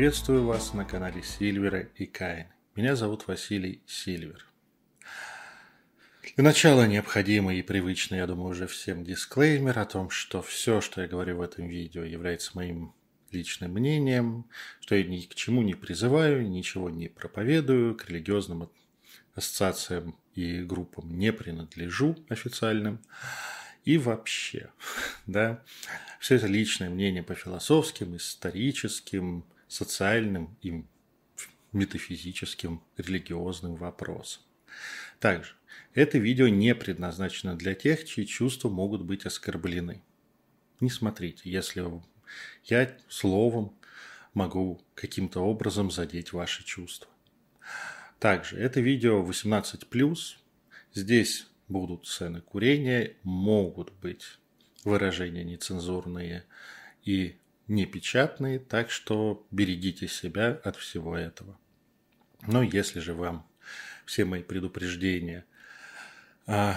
[0.00, 2.46] Приветствую вас на канале Сильвера и Каин.
[2.74, 4.46] Меня зовут Василий Сильвер.
[6.34, 11.02] Для начала необходимый и привычный, я думаю, уже всем дисклеймер о том, что все, что
[11.02, 12.94] я говорю в этом видео, является моим
[13.30, 14.46] личным мнением,
[14.80, 18.70] что я ни к чему не призываю, ничего не проповедую, к религиозным
[19.34, 23.02] ассоциациям и группам не принадлежу официальным.
[23.84, 24.70] И вообще,
[25.26, 25.62] да,
[26.20, 30.84] все это личное мнение по философским, историческим, социальным и
[31.72, 34.42] метафизическим, религиозным вопросам.
[35.20, 35.54] Также,
[35.94, 40.02] это видео не предназначено для тех, чьи чувства могут быть оскорблены.
[40.80, 41.86] Не смотрите, если
[42.64, 43.72] я словом
[44.34, 47.08] могу каким-то образом задеть ваши чувства.
[48.18, 50.36] Также, это видео 18+,
[50.94, 54.38] здесь будут сцены курения, могут быть
[54.84, 56.44] выражения нецензурные
[57.04, 57.36] и
[57.70, 61.58] непечатные, так что берегите себя от всего этого.
[62.46, 63.46] Но если же вам
[64.04, 65.44] все мои предупреждения
[66.46, 66.76] а,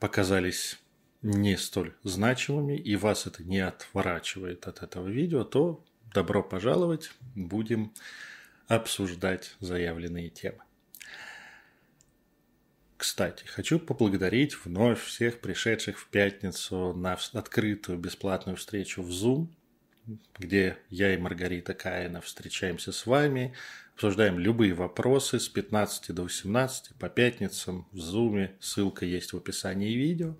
[0.00, 0.78] показались
[1.22, 7.92] не столь значимыми и вас это не отворачивает от этого видео, то добро пожаловать, будем
[8.66, 10.58] обсуждать заявленные темы.
[12.96, 19.48] Кстати, хочу поблагодарить вновь всех пришедших в пятницу на открытую бесплатную встречу в Zoom,
[20.38, 23.54] где я и Маргарита Каина встречаемся с вами,
[23.94, 28.50] обсуждаем любые вопросы с 15 до 18 по пятницам в Zoom.
[28.60, 30.36] Ссылка есть в описании видео.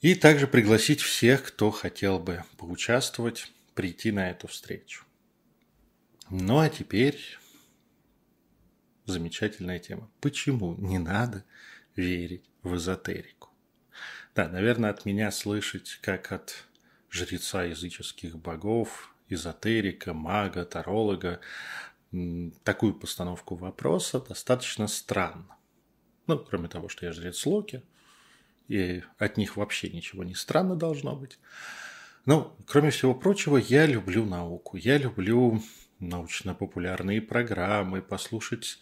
[0.00, 5.04] И также пригласить всех, кто хотел бы поучаствовать, прийти на эту встречу.
[6.30, 7.20] Ну а теперь
[9.04, 10.10] замечательная тема.
[10.20, 11.44] Почему не надо
[11.94, 13.50] верить в эзотерику?
[14.34, 16.66] Да, наверное, от меня слышать, как от
[17.10, 21.40] жреца языческих богов, эзотерика, мага, таролога,
[22.64, 25.56] такую постановку вопроса достаточно странно.
[26.26, 27.82] Ну, кроме того, что я жрец Локи,
[28.68, 31.38] и от них вообще ничего не странно должно быть.
[32.24, 34.76] Ну, кроме всего прочего, я люблю науку.
[34.76, 35.62] Я люблю
[36.00, 38.80] научно-популярные программы, послушать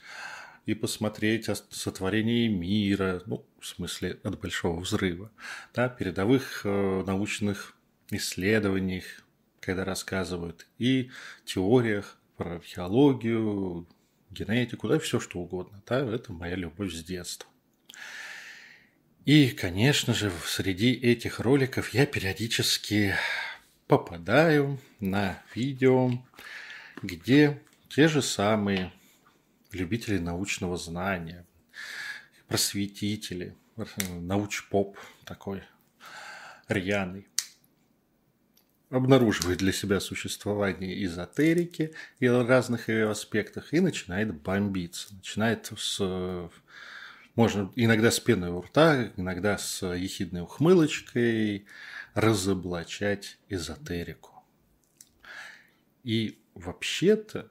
[0.64, 5.30] и посмотреть о сотворении мира, ну, в смысле, от Большого Взрыва,
[5.74, 7.73] да, передовых э, научных
[8.10, 9.04] исследованиях,
[9.60, 11.10] когда рассказывают, и
[11.44, 13.86] теориях про археологию,
[14.30, 15.82] генетику, да, все что угодно.
[15.86, 17.48] Да, это моя любовь с детства.
[19.24, 23.14] И, конечно же, среди этих роликов я периодически
[23.86, 26.10] попадаю на видео,
[27.02, 28.92] где те же самые
[29.72, 31.46] любители научного знания,
[32.48, 33.56] просветители,
[34.08, 35.62] науч-поп такой
[36.68, 37.26] рьяный,
[38.90, 45.14] обнаруживает для себя существование эзотерики и разных ее аспектах и начинает бомбиться.
[45.14, 46.50] Начинает с
[47.34, 51.66] можно иногда с пеной у рта, иногда с ехидной ухмылочкой
[52.14, 54.44] разоблачать эзотерику.
[56.04, 57.50] И вообще-то,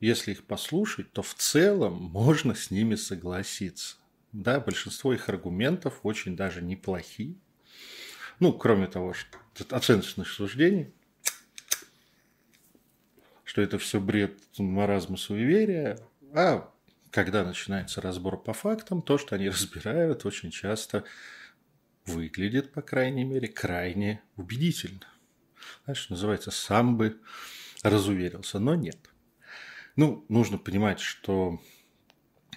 [0.00, 3.96] если их послушать, то в целом можно с ними согласиться.
[4.32, 7.36] Да, большинство их аргументов очень даже неплохие.
[8.40, 10.92] Ну, кроме того, что оценочных суждений,
[13.44, 15.98] что это все бред маразма суеверия,
[16.34, 16.72] а
[17.10, 21.04] когда начинается разбор по фактам, то, что они разбирают, очень часто
[22.06, 25.06] выглядит, по крайней мере, крайне убедительно.
[25.84, 27.20] Знаешь, называется, сам бы
[27.82, 28.98] разуверился, но нет.
[29.96, 31.60] Ну, нужно понимать, что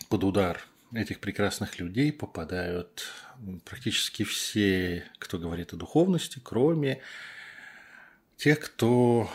[0.09, 0.61] под удар
[0.93, 3.11] этих прекрасных людей попадают
[3.65, 7.01] практически все, кто говорит о духовности, кроме
[8.37, 9.29] тех, кто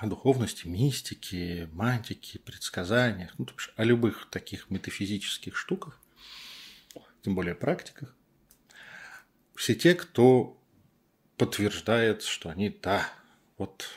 [0.00, 6.00] о духовности, мистике, мантике, предсказаниях, ну, то есть о любых таких метафизических штуках,
[7.22, 8.14] тем более практиках.
[9.54, 10.60] Все те, кто
[11.36, 13.08] подтверждает, что они, да,
[13.58, 13.88] вот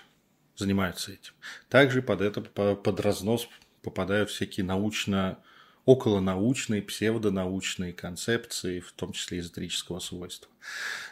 [0.55, 1.33] занимаются этим.
[1.69, 3.49] Также под это, под разнос
[3.81, 5.39] попадают всякие научно
[5.85, 10.51] околонаучные, псевдонаучные концепции, в том числе эзотерического свойства.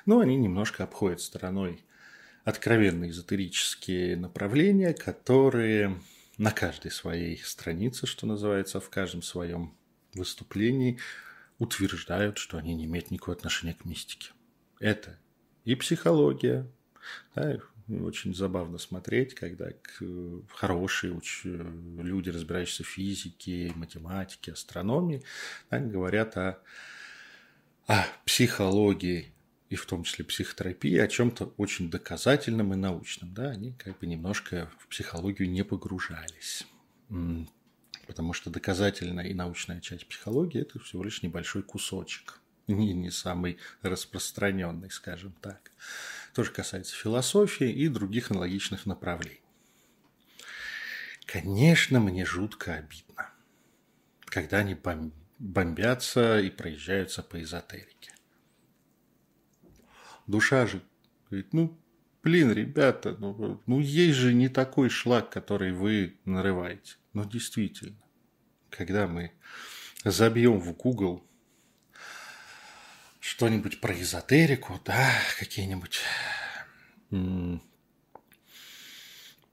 [0.05, 1.83] Но они немножко обходят стороной
[2.43, 5.99] откровенно эзотерические направления, которые
[6.37, 9.77] на каждой своей странице, что называется, в каждом своем
[10.13, 10.99] выступлении
[11.59, 14.31] утверждают, что они не имеют никакого отношения к мистике.
[14.79, 15.17] Это
[15.63, 16.67] и психология,
[17.35, 17.57] да,
[18.01, 19.69] очень забавно смотреть, когда
[20.49, 21.41] хорошие уч...
[21.43, 25.23] люди, разбирающиеся в физике, математике, астрономии,
[25.69, 26.59] да, говорят о,
[27.87, 29.33] о психологии
[29.69, 33.33] и в том числе психотерапии, о чем-то очень доказательном и научном.
[33.33, 33.49] Да?
[33.49, 36.67] Они как бы немножко в психологию не погружались.
[38.05, 42.39] Потому что доказательная и научная часть психологии– это всего лишь небольшой кусочек.
[42.67, 45.71] Не, не самый распространенный, скажем так.
[46.33, 49.41] Тоже касается философии и других аналогичных направлений.
[51.25, 53.31] Конечно, мне жутко обидно,
[54.25, 54.75] когда они
[55.39, 58.13] бомбятся и проезжаются по эзотерике.
[60.25, 60.81] Душа же
[61.29, 61.79] говорит, ну,
[62.23, 66.95] блин, ребята, ну, ну есть же не такой шлак, который вы нарываете.
[67.13, 68.01] Ну, действительно,
[68.69, 69.31] когда мы
[70.03, 71.23] забьем в Google
[73.23, 75.09] что-нибудь про эзотерику, да,
[75.39, 76.01] какие-нибудь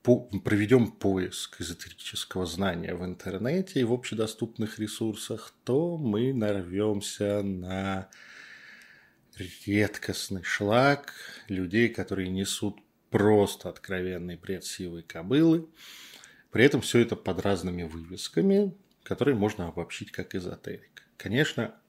[0.03, 8.11] проведем поиск эзотерического знания в интернете и в общедоступных ресурсах, то мы нарвемся на
[9.37, 11.15] редкостный шлак
[11.47, 12.81] людей, которые несут
[13.11, 15.69] просто откровенный бред сивой кобылы.
[16.51, 18.75] При этом все это под разными вывесками,
[19.05, 21.07] которые можно обобщить как эзотерик.
[21.17, 21.80] Конечно,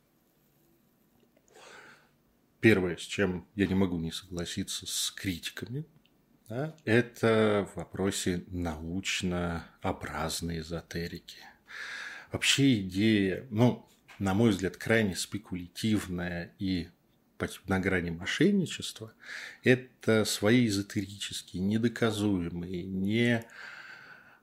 [2.62, 5.86] первое, с чем я не могу не согласиться с критиками,
[6.48, 11.40] да, это в вопросе научно-образной эзотерики.
[12.32, 16.90] Вообще идея, ну, на мой взгляд, крайне спекулятивная и
[17.66, 19.14] на грани мошенничества,
[19.64, 23.44] это свои эзотерические, недоказуемые, не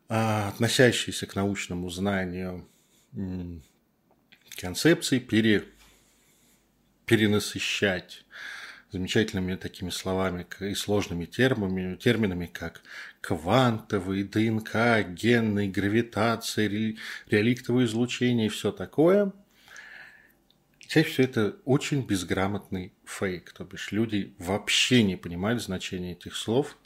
[0.08, 2.68] а, относящиеся к научному знанию
[4.56, 5.64] концепции пере,
[7.08, 8.24] перенасыщать
[8.90, 12.82] замечательными такими словами и сложными терминами, терминами, как
[13.20, 16.68] квантовый, ДНК, генный, гравитация,
[17.28, 19.32] реликтовое излучение и все такое–
[20.88, 26.78] Чаще всего это очень безграмотный фейк, то бишь люди вообще не понимают значение этих слов,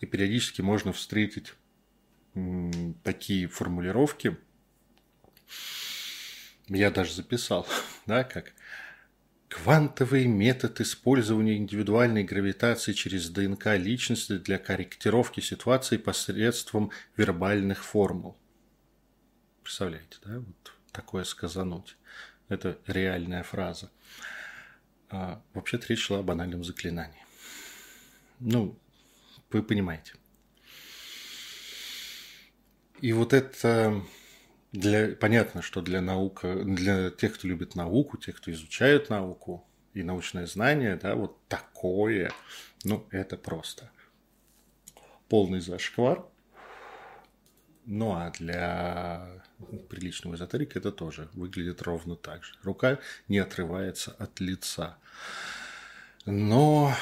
[0.00, 1.52] и периодически можно встретить
[3.02, 4.38] такие формулировки,
[6.68, 7.66] я даже записал,
[8.06, 8.52] да, как
[9.48, 18.36] Квантовый метод использования индивидуальной гравитации через ДНК личности для корректировки ситуации посредством вербальных формул.
[19.62, 21.96] Представляете, да, вот такое сказануть.
[22.48, 23.90] Это реальная фраза.
[25.10, 27.24] А, вообще-то речь шла о банальном заклинании.
[28.40, 28.76] Ну,
[29.50, 30.14] вы понимаете.
[33.00, 34.02] И вот это
[34.72, 40.02] для, понятно, что для наука, для тех, кто любит науку, тех, кто изучает науку и
[40.02, 42.30] научное знание, да, вот такое,
[42.84, 43.90] ну, это просто
[45.28, 46.24] полный зашквар.
[47.88, 49.42] Ну, а для
[49.88, 52.54] приличного эзотерика это тоже выглядит ровно так же.
[52.62, 52.98] Рука
[53.28, 54.98] не отрывается от лица.
[56.24, 56.92] Но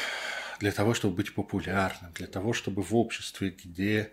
[0.61, 4.13] для того, чтобы быть популярным, для того, чтобы в обществе, где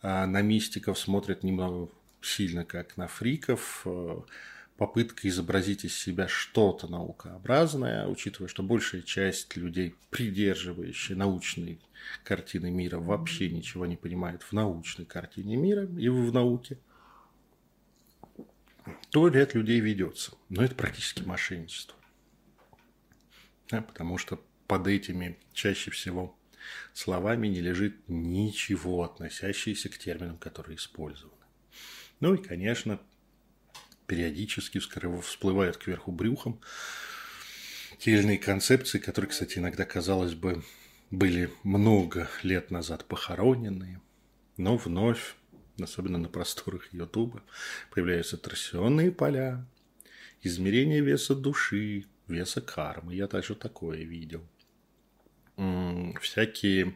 [0.00, 1.90] а, на мистиков смотрят немного
[2.22, 4.20] сильно как на фриков, э,
[4.76, 11.80] попытка изобразить из себя что-то наукообразное, учитывая, что большая часть людей, придерживающие научной
[12.24, 16.78] картины мира, вообще ничего не понимает в научной картине мира и в науке,
[19.10, 20.32] то ряд людей ведется.
[20.48, 21.96] Но это практически мошенничество.
[23.68, 26.36] Да, потому что под этими чаще всего
[26.92, 31.41] словами не лежит ничего, относящееся к терминам, которые использованы.
[32.22, 33.00] Ну и, конечно,
[34.06, 36.60] периодически всплывают кверху брюхом
[37.98, 40.62] те или иные концепции, которые, кстати, иногда, казалось бы,
[41.10, 44.00] были много лет назад похороненные,
[44.56, 45.34] но вновь,
[45.80, 47.42] особенно на просторах Ютуба,
[47.90, 49.66] появляются торсионные поля,
[50.42, 53.16] измерение веса души, веса кармы.
[53.16, 54.46] Я также такое видел.
[56.20, 56.94] Всякие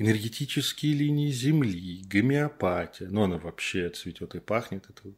[0.00, 3.08] энергетические линии Земли, гомеопатия.
[3.08, 4.86] Ну, она вообще цветет и пахнет.
[4.88, 5.12] Это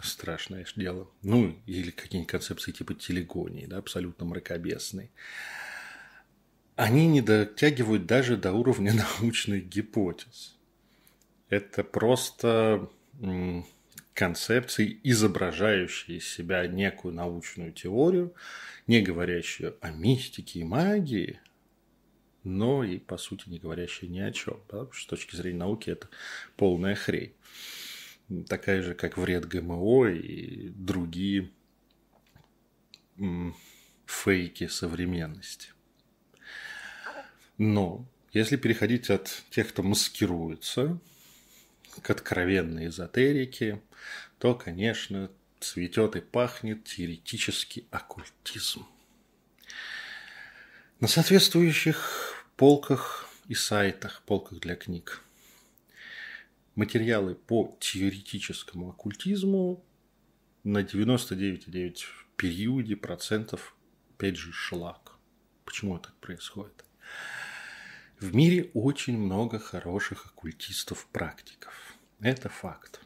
[0.00, 1.06] страшное дело.
[1.22, 5.10] Ну, или какие-нибудь концепции типа телегонии, да, абсолютно мракобесные.
[6.76, 10.56] Они не дотягивают даже до уровня научных гипотез.
[11.50, 12.88] Это просто
[14.14, 18.34] концепции, изображающие из себя некую научную теорию,
[18.86, 21.38] не говорящую о мистике и магии,
[22.44, 24.60] но и, по сути, не говорящая ни о чем.
[24.70, 24.86] Да?
[24.92, 26.08] С точки зрения науки это
[26.56, 27.34] полная хрень.
[28.48, 31.50] Такая же, как вред ГМО и другие
[34.06, 35.70] фейки современности.
[37.58, 40.98] Но если переходить от тех, кто маскируется,
[42.02, 43.80] к откровенной эзотерике,
[44.38, 48.86] то, конечно, цветет и пахнет теоретический оккультизм–
[51.00, 55.22] На соответствующих полках и сайтах, полках для книг,
[56.74, 59.84] материалы по теоретическому оккультизму
[60.62, 63.76] на 99,9 в периоде процентов,
[64.14, 65.18] опять же, шлак.
[65.64, 66.84] Почему так происходит?
[68.20, 71.96] В мире очень много хороших оккультистов-практиков.
[72.20, 73.00] Это факт.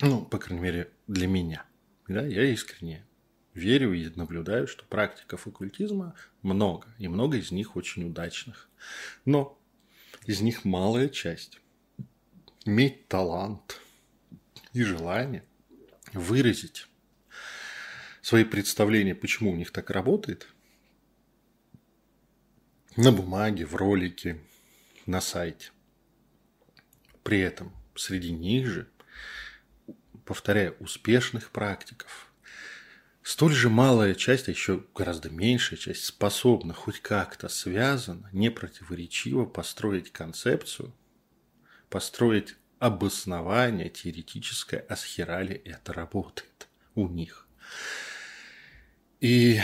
[0.00, 1.64] Ну, по крайней мере, для меня.
[2.08, 3.06] Да, я искренне
[3.54, 8.68] верю и наблюдаю, что практиков оккультизма много, и много из них очень удачных.
[9.24, 9.58] Но
[10.26, 11.60] из них малая часть
[12.64, 13.80] иметь талант
[14.72, 15.44] и желание
[16.12, 16.86] выразить
[18.22, 20.46] свои представления, почему у них так работает,
[22.96, 24.40] на бумаге, в ролике,
[25.06, 25.70] на сайте.
[27.22, 28.88] При этом среди них же,
[30.24, 32.26] повторяю, успешных практиков–
[33.32, 40.10] Столь же малая часть, а еще гораздо меньшая часть, способна хоть как-то связано, непротиворечиво построить
[40.10, 40.92] концепцию,
[41.88, 47.46] построить обоснование теоретическое, а с херали это работает у них.
[49.20, 49.60] И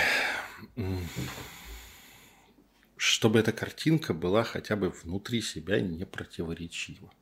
[2.96, 7.12] чтобы эта картинка была хотя бы внутри себя непротиворечива.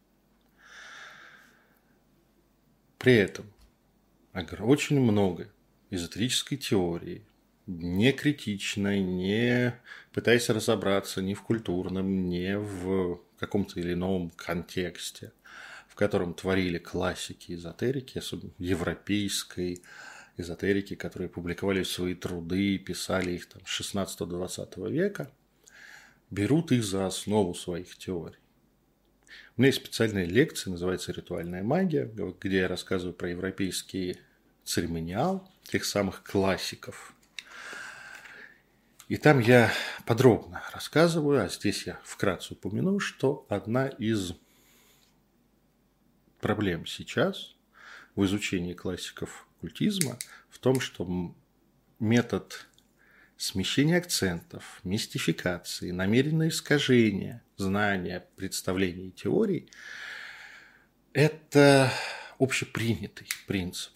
[2.99, 3.51] При этом
[4.35, 5.49] очень много
[5.95, 7.25] эзотерической теории,
[7.67, 9.75] не критичной, не
[10.13, 15.33] пытаясь разобраться ни в культурном, ни в каком-то или ином контексте,
[15.89, 19.83] в котором творили классики эзотерики, особенно европейской
[20.37, 25.31] эзотерики, которые публиковали свои труды, писали их там с 16-20 века,
[26.31, 28.39] берут их за основу своих теорий.
[29.57, 32.07] У меня есть специальная лекция, называется «Ритуальная магия»,
[32.41, 34.19] где я рассказываю про европейский
[34.65, 37.15] церемониал, тех самых классиков.
[39.09, 39.73] И там я
[40.07, 44.33] подробно рассказываю, а здесь я вкратце упомяну, что одна из
[46.41, 47.55] проблем сейчас
[48.15, 50.19] в изучении классиков культизма
[50.49, 51.35] в том, что
[51.99, 52.67] метод
[53.37, 59.69] смещения акцентов, мистификации, намеренное искажение знания, представлений и теорий–
[61.13, 61.91] это
[62.39, 63.93] общепринятый принцип.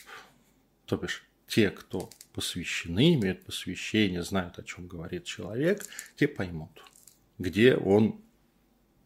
[0.87, 5.83] То бишь, те, кто посвящены, имеют посвящение, знают, о чем говорит человек,
[6.15, 6.85] те поймут,
[7.39, 8.23] где он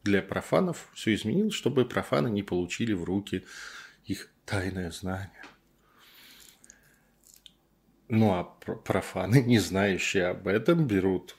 [0.02, 3.46] для профанов все изменил, чтобы профаны не получили в руки
[4.04, 5.42] их тайное знание.
[8.08, 11.36] Ну а профаны, не знающие об этом, берут,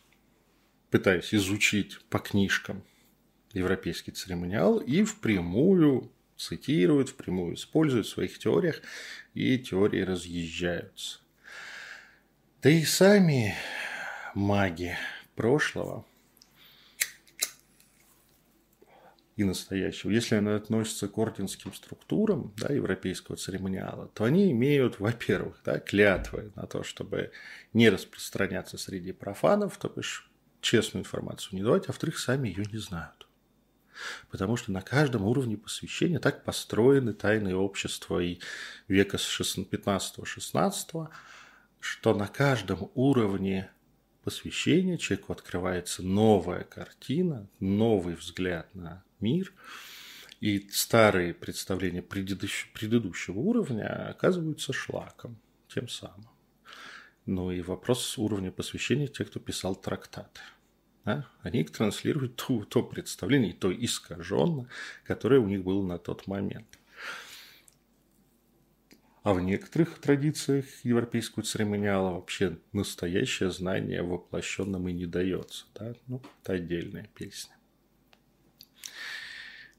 [0.90, 2.84] пытаясь изучить по книжкам
[3.52, 6.12] европейский церемониал и впрямую
[6.44, 8.82] цитируют, впрямую используют в своих теориях,
[9.34, 11.20] и теории разъезжаются.
[12.62, 13.56] Да и сами
[14.36, 14.98] маги
[15.36, 16.06] прошлого
[19.36, 25.60] и настоящего, если они относятся к орденским структурам да, европейского церемониала, то они имеют, во-первых,
[25.66, 27.32] да, клятвы на то, чтобы
[27.74, 30.30] не распространяться среди профанов, то бишь
[30.62, 33.28] честную информацию не давать, а во-вторых, сами ее не знают.
[34.30, 38.40] Потому что на каждом уровне посвящения так построены тайные общества и
[38.88, 41.08] века с 15-16,
[41.80, 43.70] что на каждом уровне
[44.24, 49.54] посвящения человеку открывается новая картина, новый взгляд на мир,
[50.40, 56.30] и старые представления предыдущего уровня оказываются шлаком тем самым.
[57.26, 60.42] Ну и вопрос уровня посвящения тех, кто писал трактаты.
[61.06, 61.28] Да?
[61.42, 64.70] Они транслируют то, то представление, то искаженно,
[65.04, 66.80] которое у них было на тот момент.
[69.24, 75.66] А в некоторых традициях европейского церемониала вообще настоящее знание воплощенным и не дается.
[75.76, 75.94] Да?
[76.08, 77.56] Ну, это отдельная песня.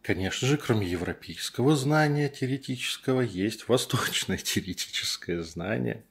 [0.00, 6.04] Конечно же, кроме европейского знания теоретического, есть восточное теоретическое знание,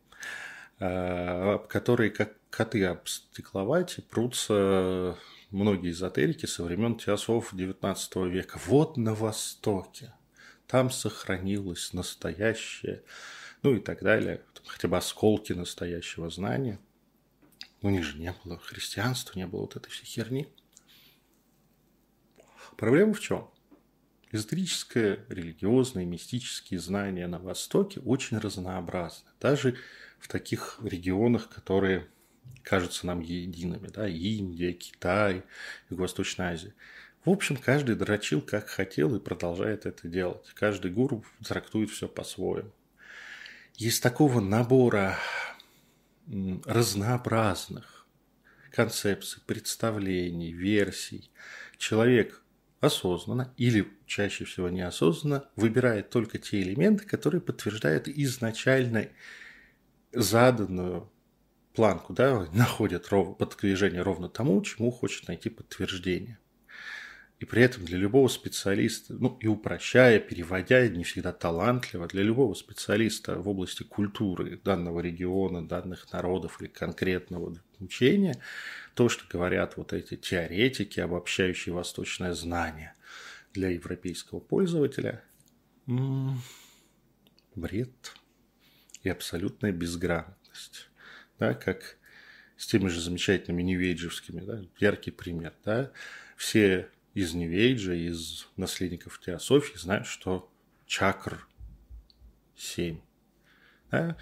[0.78, 5.18] которые как коты об стекловате прутся
[5.50, 8.60] многие эзотерики со времен теософов XIX века.
[8.66, 10.14] Вот на Востоке.
[10.68, 13.04] Там сохранилось настоящее,
[13.62, 16.80] ну и так далее, хотя бы осколки настоящего знания.
[17.82, 20.48] У них же не было христианства, не было вот этой всей херни.
[22.78, 23.52] Проблема в чем?
[24.32, 29.30] Эзотерическое, религиозное, мистические знания на Востоке очень разнообразны.
[29.40, 29.78] Даже
[30.24, 32.08] в таких регионах, которые
[32.64, 35.44] кажутся нам едиными, да, Индия, Китай,
[35.90, 36.74] Юго-Восточная Азия.
[37.26, 40.50] В общем, каждый дрочил как хотел и продолжает это делать.
[40.56, 42.72] Каждый гуру трактует все по-своему.
[43.78, 45.18] Из такого набора
[46.64, 48.08] разнообразных,
[48.72, 51.30] концепций, представлений, версий,
[51.78, 52.42] человек
[52.80, 59.10] осознанно или чаще всего неосознанно выбирает только те элементы, которые подтверждают изначально
[60.14, 61.12] заданную
[61.74, 66.40] планку, да, находят ров, подтверждение ровно тому, чему хочет найти подтверждение.
[67.40, 72.54] И при этом для любого специалиста, ну и упрощая, переводя, не всегда талантливо, для любого
[72.54, 78.42] специалиста в области культуры данного региона, данных народов или конкретного учения,
[78.94, 82.94] то, что говорят вот эти теоретики, обобщающие восточное знание
[83.54, 85.22] для европейского пользователя,
[87.56, 88.14] бред
[89.04, 90.90] и абсолютная безграмотность.
[91.40, 91.98] Да, как
[92.58, 95.92] с теми же замечательными ньюэйджевскими, да, яркий пример, да,
[96.38, 100.52] все из Нью-Эйджа, из наследников теософии знают, что
[100.86, 101.48] чакр
[102.56, 103.00] 7.
[103.92, 104.18] Да?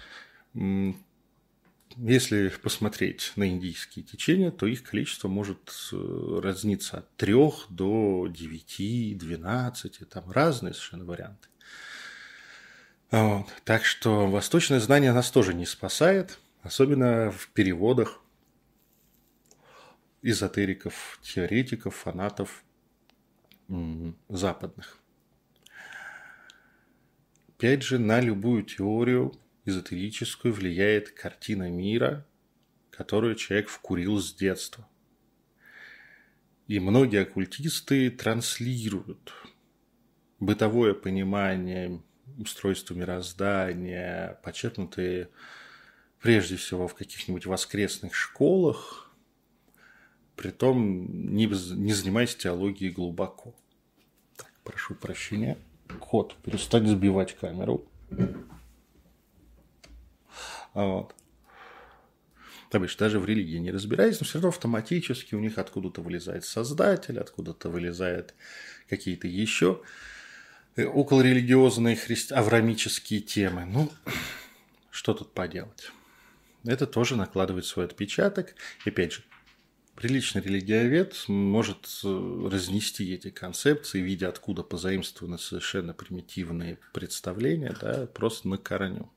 [1.96, 7.34] Если посмотреть на индийские течения, то их количество может э, разниться от 3
[7.68, 11.48] до 9, 12, там разные совершенно варианты.
[13.12, 13.46] Вот.
[13.64, 18.22] Так что восточное знание нас тоже не спасает, особенно в переводах
[20.22, 22.64] эзотериков, теоретиков, фанатов
[24.28, 24.98] западных.
[27.48, 32.26] Опять же, на любую теорию эзотерическую влияет картина мира,
[32.90, 34.88] которую человек вкурил с детства.
[36.66, 39.34] И многие оккультисты транслируют
[40.40, 42.00] бытовое понимание
[42.38, 45.28] устройства мироздания, почерпнутые
[46.20, 49.10] прежде всего в каких-нибудь воскресных школах,
[50.36, 53.54] притом не, не занимаясь теологией глубоко.
[54.36, 55.58] Так, прошу прощения.
[56.00, 57.86] Кот, перестань сбивать камеру.
[60.74, 61.14] А вот.
[62.70, 66.46] То бишь, даже в религии не разбираясь, но все равно автоматически у них откуда-то вылезает
[66.46, 68.34] создатель, откуда-то вылезает
[68.88, 69.82] какие-то еще
[70.76, 72.32] околорелигиозные христи...
[72.34, 73.64] аврамические темы.
[73.64, 73.90] Ну,
[74.90, 75.90] что тут поделать?
[76.64, 78.54] Это тоже накладывает свой отпечаток.
[78.84, 79.24] И опять же,
[79.94, 88.48] Приличный религиовед может э, разнести эти концепции, видя откуда позаимствованы совершенно примитивные представления, да, просто
[88.48, 89.12] на корню.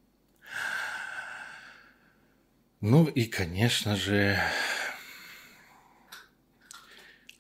[2.82, 4.38] Ну и, конечно же,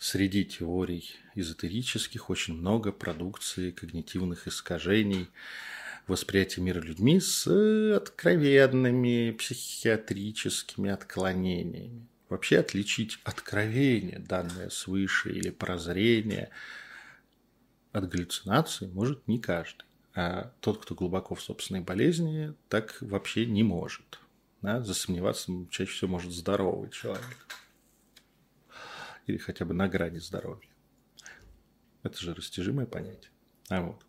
[0.05, 5.29] среди теорий эзотерических очень много продукции когнитивных искажений,
[6.05, 7.47] восприятия мира людьми с
[7.95, 12.05] откровенными психиатрическими отклонениями.
[12.29, 16.51] Вообще отличить откровение, данное свыше, или прозрение
[17.91, 19.85] от галлюцинации может не каждый.
[20.13, 24.19] А тот, кто глубоко в собственной болезни, так вообще не может.
[24.61, 24.81] Да?
[24.81, 27.47] Засомневаться чаще всего может здоровый человек.
[29.25, 30.69] Или хотя бы на грани здоровья.
[32.03, 33.31] Это же растяжимое понятие.
[33.69, 34.05] А вот.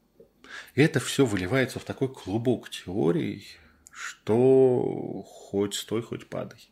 [0.74, 3.46] И это все выливается в такой клубок теорий,
[3.90, 6.70] что хоть стой, хоть падай.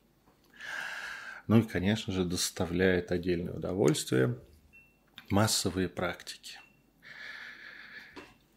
[1.46, 4.38] Ну и, конечно же, доставляет отдельное удовольствие
[5.30, 6.58] массовые практики.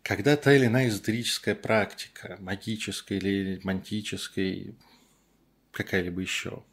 [0.04, 4.74] Когда та или иная эзотерическая практика, магическая или мантическая,
[5.72, 6.64] какая-либо еще,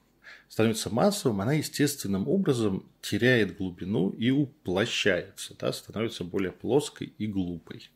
[0.55, 7.91] становится массовым, она естественным образом теряет глубину и уплощается, да, становится более плоской и глупой.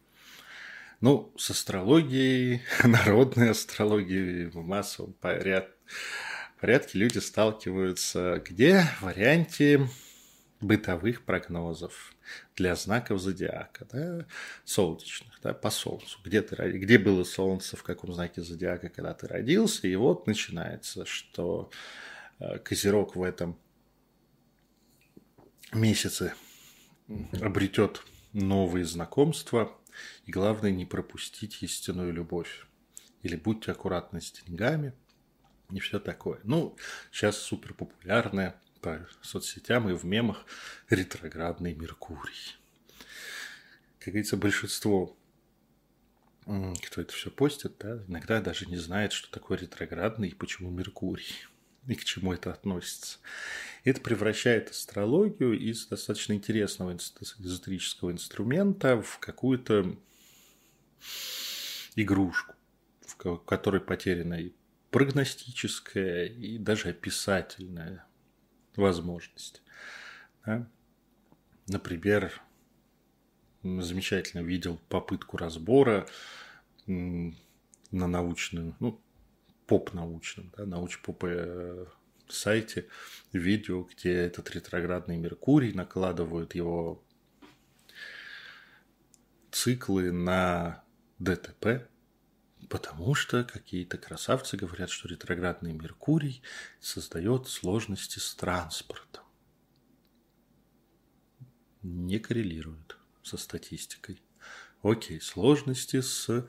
[1.00, 5.72] Ну, с астрологией, народной астрологией в массовом порядке
[6.60, 8.80] порядке люди сталкиваются где?
[8.98, 9.86] В варианте
[10.60, 12.12] бытовых прогнозов
[12.56, 14.26] для знаков зодиака, да,
[14.64, 16.18] солнечных, да, по Солнцу.
[16.24, 19.86] Где, ты, где было Солнце, в каком знаке зодиака, когда ты родился.
[19.86, 21.70] И вот начинается, что
[22.64, 23.59] Козерог в этом
[25.72, 26.35] месяце
[27.40, 29.77] обретет новые знакомства.
[30.27, 32.66] И главное, не пропустить истинную любовь.
[33.22, 34.92] Или будьте аккуратны с деньгами–
[35.70, 36.40] и все такое.
[36.44, 36.77] Ну,
[37.12, 40.46] сейчас супер популярная по соцсетям и в мемах
[40.88, 42.57] ретроградный Меркурий.
[43.98, 45.16] Как говорится, большинство,
[46.46, 51.35] кто это все постит, да, иногда даже не знает, что такое ретроградный и почему Меркурий
[51.86, 53.18] и к чему это относится.
[53.84, 59.96] Это превращает астрологию из достаточно интересного эзотерического инструмента в какую-то
[61.96, 62.54] игрушку,
[63.06, 64.52] в которой потеряна и
[64.90, 68.04] прогностическая и даже описательная
[68.76, 69.62] возможность.
[70.44, 70.68] Да?
[71.66, 72.32] Например,
[73.62, 76.08] замечательно видел попытку разбора
[76.86, 77.34] на
[77.90, 79.00] научную, ну,
[79.68, 81.24] поп-научном, да, науч-поп
[82.28, 82.88] сайте
[83.33, 87.04] видео, где этот ретроградный Меркурий накладывают его
[89.50, 90.83] циклы на
[91.18, 91.88] ДТП,
[92.68, 96.42] потому что какие-то красавцы говорят, что ретроградный Меркурий
[96.81, 99.24] создает сложности с транспортом.
[101.83, 104.22] Не коррелирует со статистикой.
[104.83, 106.46] Окей, сложности с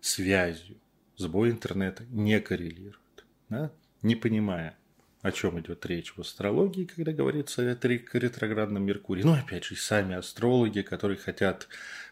[0.00, 0.80] связью,
[1.20, 3.24] сбой интернета не коррелирует.
[3.48, 3.70] Да?
[4.02, 4.76] Не понимая,
[5.22, 9.22] о чем идет речь в астрологии, когда говорится о ретроградном Меркурии.
[9.22, 11.68] Ну, опять же, сами астрологи, которые хотят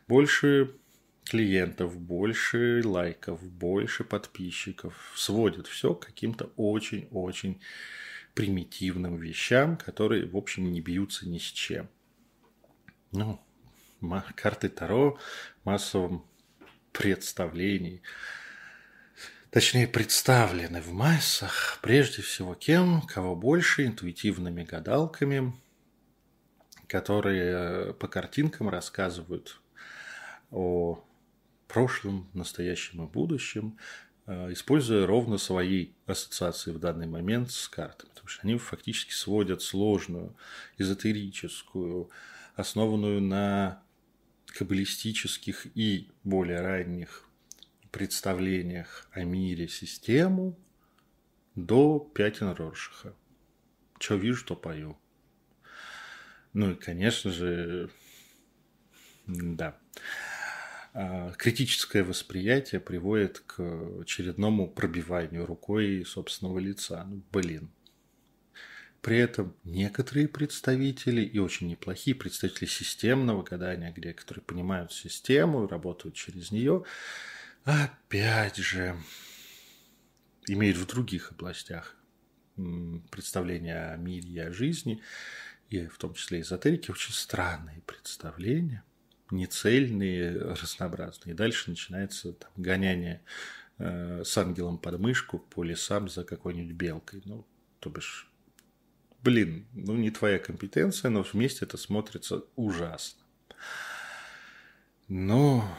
[0.07, 0.75] больше
[1.25, 7.61] клиентов, больше лайков, больше подписчиков, сводят все к каким-то очень-очень
[8.35, 11.88] примитивным вещам, которые, в общем, не бьются ни с чем.
[13.12, 13.40] Ну,
[14.37, 15.18] карты Таро
[15.62, 16.27] в массовом
[16.92, 18.03] представлении–
[19.50, 25.54] точнее представлены в массах прежде всего кем, кого больше, интуитивными гадалками,
[26.87, 29.61] которые по картинкам рассказывают
[30.50, 31.04] о
[31.66, 33.78] прошлом, настоящем и будущем,
[34.26, 38.08] э, используя ровно свои ассоциации в данный момент с картами.
[38.11, 40.34] Потому что они фактически сводят сложную,
[40.78, 42.11] эзотерическую,
[42.56, 43.82] основанную на
[44.46, 47.27] каббалистических и более ранних
[47.90, 50.59] представлениях о мире систему
[51.55, 53.14] до пятен Роршиха.
[53.98, 54.96] Что вижу, то пою.
[56.53, 57.90] Ну и, конечно же,
[59.27, 59.79] да.
[60.94, 63.61] А, критическое восприятие приводит к
[64.01, 67.05] очередному пробиванию рукой собственного лица.
[67.05, 67.70] Ну, блин.
[69.01, 76.16] При этом некоторые представители, и очень неплохие представители системного гадания, где, которые понимают систему, работают
[76.16, 76.85] через нее,
[77.68, 78.96] опять же,
[80.46, 81.96] имеет в других областях
[83.11, 85.02] представления о мире и о жизни,
[85.68, 88.85] и в том числе эзотерики, очень странные представления,
[89.31, 91.35] нецельные, разнообразные.
[91.35, 93.22] И дальше начинается там, гоняние
[93.76, 97.20] э, с ангелом под мышку по лесам за какой-нибудь белкой.
[97.26, 97.46] Ну,
[97.81, 98.33] то бишь,
[99.22, 103.22] блин, ну не твоя компетенция, но вместе это смотрится ужасно.
[105.07, 105.78] Но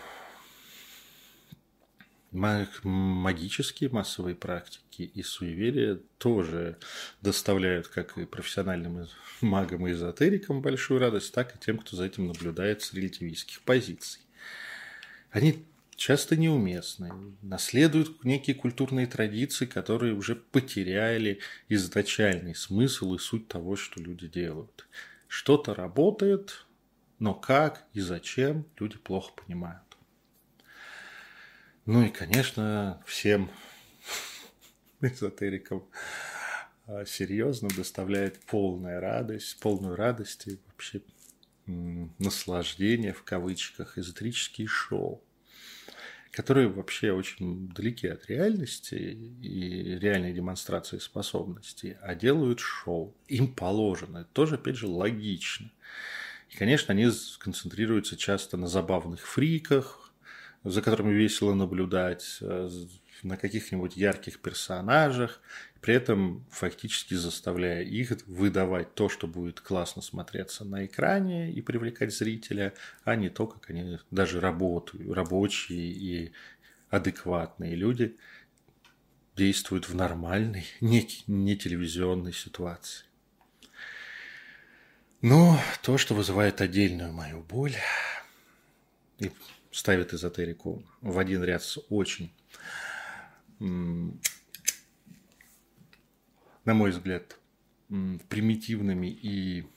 [2.32, 6.78] магические массовые практики и суеверия тоже
[7.22, 9.08] доставляют как и профессиональным
[9.42, 14.22] магам и эзотерикам большую радость, так и тем, кто за этим наблюдает с релятивистских позиций.
[15.32, 15.66] Они
[15.96, 17.12] часто неуместны,
[17.42, 24.88] наследуют некие культурные традиции, которые уже потеряли изначальный смысл и суть того, что люди делают.
[25.28, 26.66] Что-то работает,
[27.20, 29.89] но как и зачем люди плохо понимают.
[31.92, 33.50] Ну и, конечно, всем
[35.02, 35.84] эзотерикам
[36.86, 41.02] а, серьезно доставляет полная радость, полную радость и вообще
[41.66, 45.24] наслаждение в кавычках эзотерические шоу,
[46.30, 53.16] которые вообще очень далеки от реальности и реальной демонстрации способностей, а делают шоу.
[53.28, 54.20] Им положено.
[54.20, 55.72] Это тоже, опять же, логично.
[56.52, 60.09] И, конечно, они концентрируются часто на забавных фриках,
[60.64, 62.70] за которыми весело наблюдать, э,
[63.24, 65.42] на каких-нибудь ярких персонажах,
[65.82, 72.14] при этом фактически заставляя их выдавать то, что будет классно смотреться на экране и привлекать
[72.14, 76.32] зрителя, а не то, как они даже работают, рабочие и
[76.90, 78.18] адекватные люди
[79.36, 83.06] действуют в нормальной, не, не телевизионной ситуации.
[85.22, 87.76] Но то, что вызывает отдельную мою боль,
[89.18, 89.32] и
[89.72, 92.34] ставит эзотерику в один ряд с очень,
[93.60, 94.14] на
[96.66, 97.40] мой взгляд,
[97.88, 99.68] примитивными и,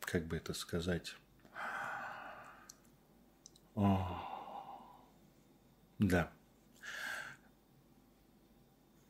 [0.00, 1.16] как бы это сказать,
[5.98, 6.32] да,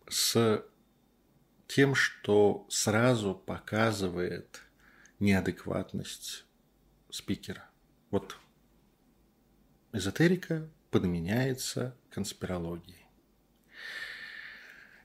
[0.09, 0.65] с
[1.69, 4.63] тем, что сразу показывает
[5.19, 6.47] неадекватность
[7.17, 7.65] спикера.
[8.11, 8.37] Вот
[9.93, 13.07] эзотерика подменяется конспирологией.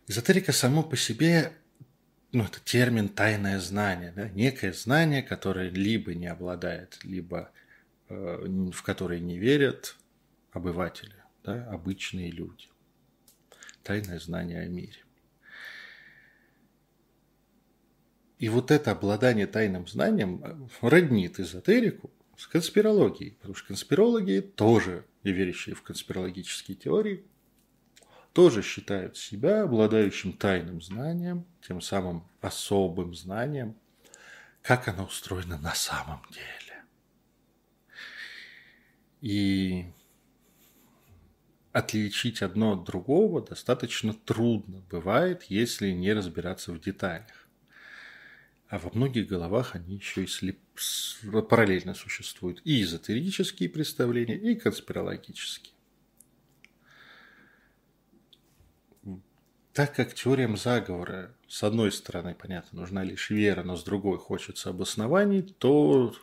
[0.08, 1.54] Эзотерика само по себе,
[2.34, 4.28] ну, это термин тайное знание, да?
[4.30, 7.52] некое знание, которое либо не обладает, либо
[8.10, 9.96] э, в которое не верят
[10.52, 11.66] обыватели, да?
[11.72, 12.68] обычные люди.
[13.84, 15.00] Тайное знание о мире.
[18.42, 23.34] И вот это обладание тайным знанием э, роднит эзотерику с конспирологией.
[23.34, 27.24] Потому что конспирологи тоже, и верящие в конспирологические теории,
[28.34, 33.76] тоже считают себя обладающим тайным знанием, тем самым особым знанием,
[34.64, 36.84] как оно устроено на самом деле.
[39.22, 39.86] И
[41.74, 47.41] отличить одно от другого достаточно трудно бывает, если не разбираться в деталях.
[48.72, 50.58] А во многих головах они еще и слеп...
[51.50, 52.62] параллельно существуют.
[52.64, 55.74] И эзотерические представления, и конспирологические.
[59.74, 64.70] Так как теориям заговора, с одной стороны, понятно, нужна лишь вера, но с другой хочется
[64.70, 66.16] обоснований, то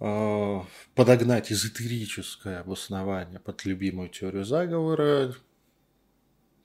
[0.00, 0.60] э,
[0.96, 5.32] подогнать эзотерическое обоснование под любимую теорию заговора,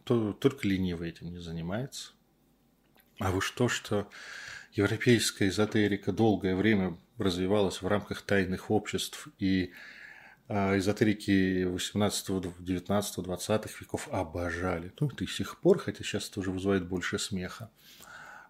[0.05, 2.16] то только ленивый этим не занимается.
[3.19, 4.09] А вы что, что
[4.73, 9.73] европейская эзотерика долгое время развивалась в рамках тайных обществ и
[10.49, 14.93] а эзотерики 18, 19, 20 веков обожали.
[14.99, 17.69] Ну, и сих пор, хотя сейчас это уже вызывает больше смеха.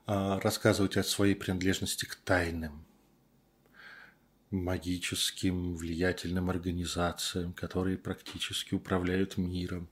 [0.06, 2.86] А, рассказывать о своей принадлежности к тайным,
[4.51, 9.89] магическим, влиятельным организациям, которые практически управляют миром.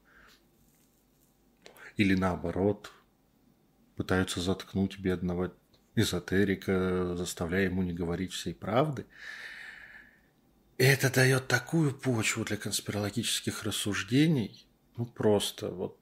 [1.97, 2.91] Или наоборот,
[3.95, 5.53] пытаются заткнуть бедного
[5.95, 9.05] эзотерика, заставляя ему не говорить всей правды–
[10.77, 15.97] это дает такую почву для конспирологических рассуждений, ну просто вот,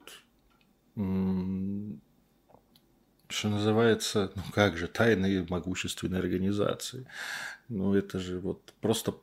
[3.28, 7.06] что называется, ну как же, тайные могущественные организации.
[7.68, 9.14] Ну это же вот просто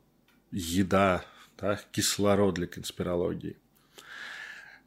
[0.52, 1.26] еда,
[1.58, 3.58] да, кислород для конспирологии.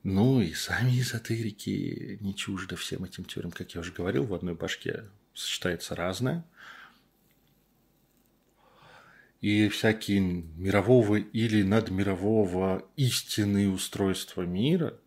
[0.04, 4.54] Ну и сами эзотерики не чужды всем этим теориям, как я уже говорил, в одной
[4.54, 6.44] башке сочетается разное–
[9.44, 14.98] и всякие мирового или надмирового истинные устройства мира,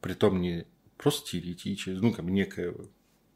[0.00, 2.72] притом не просто теоретически, ну, как некая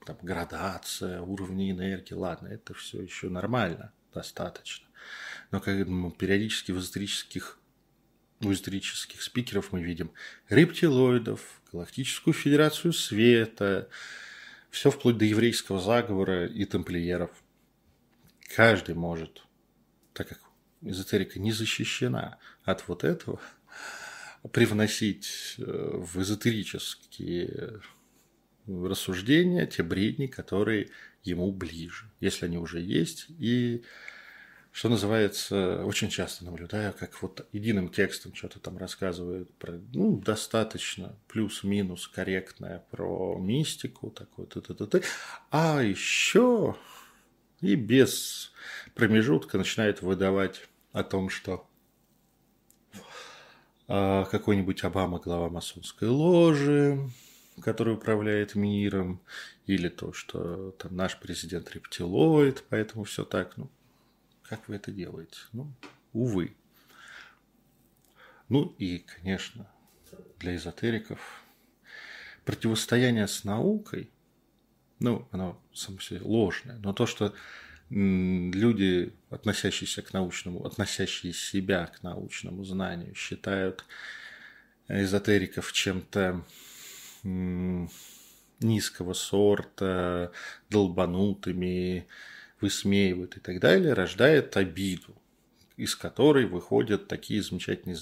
[0.06, 4.86] там, градация уровня энергии, ладно, это все еще нормально, достаточно.
[5.50, 7.58] Но когда мы периодически в эзотерических
[8.40, 10.12] у исторических спикеров мы видим
[10.48, 11.40] рептилоидов,
[11.72, 13.88] Галактическую Федерацию Света,
[14.70, 17.30] все вплоть до еврейского заговора и тамплиеров.
[18.54, 19.42] Каждый может
[20.18, 20.40] так как
[20.82, 23.40] эзотерика не защищена от вот этого,
[24.52, 27.80] привносить э, в эзотерические
[28.66, 30.90] рассуждения те бредни, которые
[31.22, 33.26] ему ближе, если они уже есть.
[33.38, 33.84] И,
[34.78, 41.16] что называется, очень часто наблюдаю, как вот единым текстом что-то там рассказывают про, ну, достаточно
[41.26, 45.04] плюс-минус корректное про мистику, такой т -т -т -т.
[45.50, 46.76] а еще
[47.60, 48.52] и без
[48.94, 51.68] промежутка начинает выдавать о том, что
[53.88, 57.00] а, какой-нибудь Обама глава масонской ложи,
[57.60, 59.20] который управляет миром,
[59.66, 63.56] или то, что там наш президент рептилоид, поэтому все так.
[63.56, 63.68] Ну,
[64.48, 65.38] как вы это делаете?
[65.52, 65.72] Ну,
[66.12, 66.54] увы.
[68.48, 69.68] Ну и, конечно,
[70.38, 71.42] для эзотериков
[72.44, 74.10] противостояние с наукой–
[75.00, 77.34] ну, оно само себе ложное, но то, что
[77.90, 83.84] люди, относящиеся к научному, относящие себя к научному знанию, считают
[84.88, 86.44] эзотериков чем-то
[88.60, 90.32] низкого сорта,
[90.68, 92.06] долбанутыми,
[92.60, 95.14] высмеивают и так далее, рождает обиду,
[95.76, 97.96] из которой выходят такие замечательные,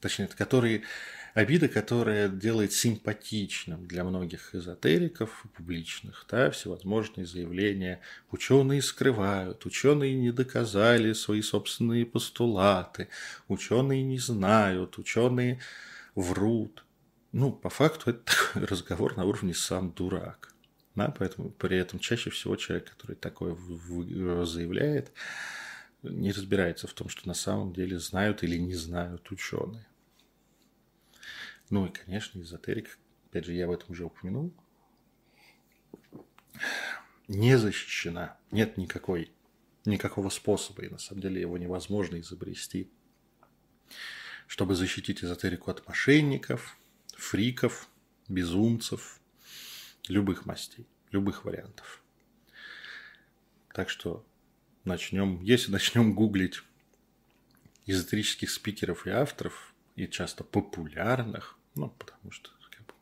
[0.00, 0.82] точнее, которые
[1.34, 8.00] обида, которая делает симпатичным для многих эзотериков публичных, да, всевозможные заявления.
[8.30, 13.08] Ученые скрывают, ученые не доказали свои собственные постулаты,
[13.48, 15.60] ученые не знают, ученые
[16.14, 16.84] врут.
[17.32, 20.53] Ну, по факту это разговор на уровне сам дурак.
[20.94, 23.56] Да, поэтому при этом чаще всего человек, который такое
[24.44, 25.12] заявляет,
[26.02, 29.86] не разбирается в том, что на самом деле знают или не знают ученые.
[31.70, 32.90] Ну и, конечно, эзотерика,
[33.28, 34.52] опять же, я в этом уже упомянул,
[37.26, 38.36] не защищена.
[38.52, 39.32] Нет никакой,
[39.84, 42.88] никакого способа, и на самом деле его невозможно изобрести,
[44.46, 46.76] чтобы защитить эзотерику от мошенников,
[47.16, 47.88] фриков,
[48.28, 49.20] безумцев,
[50.08, 52.02] любых мастей, любых вариантов.
[53.72, 54.24] Так что
[54.84, 56.62] начнем, если начнем гуглить
[57.86, 62.94] эзотерических спикеров и авторов, и часто популярных, ну, потому что как бы,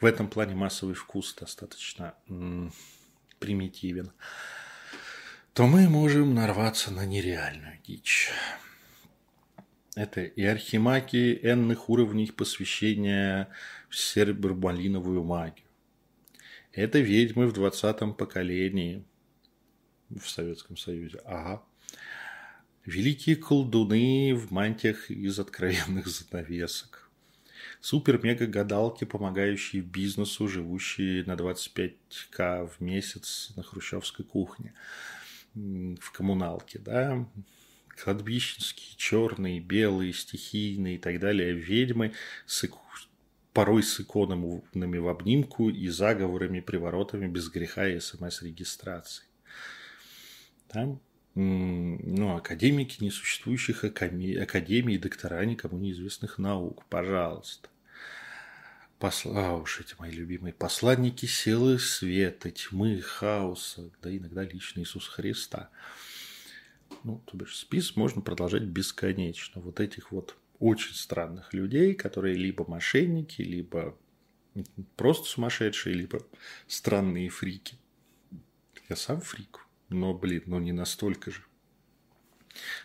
[0.00, 2.72] в этом плане массовый вкус достаточно м-
[3.38, 4.12] примитивен,
[5.52, 8.30] то мы можем нарваться на нереальную дичь.
[9.94, 13.48] Это и архимаги энных уровней посвящения
[13.88, 15.64] в сербро-малиновую магию.
[16.74, 19.04] Это ведьмы в двадцатом поколении
[20.10, 21.20] в Советском Союзе.
[21.24, 21.62] Ага.
[22.84, 27.08] Великие колдуны в мантиях из откровенных занавесок.
[27.80, 34.74] Супер-мега-гадалки, помогающие бизнесу, живущие на 25к в месяц на хрущевской кухне
[35.54, 37.24] в коммуналке, да,
[38.02, 42.14] кладбищенские, черные, белые, стихийные и так далее ведьмы
[42.46, 42.68] с,
[43.54, 49.24] порой с иконами в обнимку и заговорами, приворотами без греха и смс-регистрации.
[50.68, 51.00] Там
[51.34, 57.70] ну, академики несуществующих академий, доктора никому неизвестных наук, пожалуйста.
[58.98, 59.48] Посла...
[59.48, 65.70] А уж эти мои любимые посланники силы света, тьмы, хаоса, да иногда лично Иисуса Христа–
[67.02, 69.60] ну, то бишь спис можно продолжать бесконечно.
[69.60, 73.96] Вот этих вот очень странных людей, которые либо мошенники, либо
[74.96, 76.24] просто сумасшедшие, либо
[76.66, 77.76] странные фрики.
[78.88, 81.42] Я сам фрик, но, блин, ну не настолько же.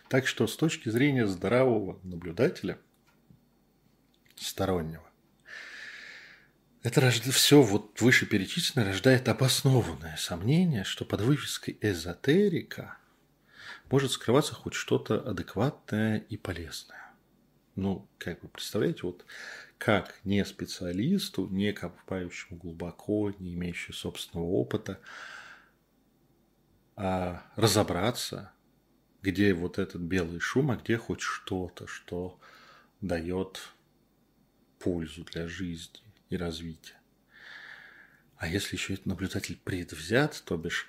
[0.08, 2.78] Так что с точки зрения здорового наблюдателя,
[4.34, 5.08] стороннего,
[6.82, 7.24] это рожд...
[7.24, 12.96] все вот вышеперечисленное рождает обоснованное сомнение, что под вывеской эзотерика–
[13.90, 17.09] может скрываться хоть что-то адекватное и полезное.
[17.80, 19.24] Ну, как вы представляете, вот
[19.78, 25.00] как не специалисту, не копающему глубоко, не имеющему собственного опыта,
[26.94, 28.52] а разобраться,
[29.22, 32.38] где вот этот белый шум, а где хоть что-то, что
[33.00, 33.62] дает
[34.78, 37.00] пользу для жизни и развития.
[38.36, 40.86] А если еще этот наблюдатель предвзят, то бишь